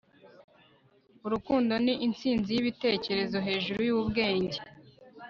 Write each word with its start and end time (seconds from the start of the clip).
urukundo 1.25 1.73
ni 1.85 1.93
intsinzi 2.05 2.49
y'ibitekerezo 2.53 3.37
hejuru 3.47 3.79
y'ubwenge 3.89 4.59